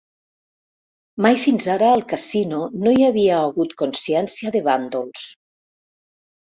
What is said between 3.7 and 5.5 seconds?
consciència de bàndols.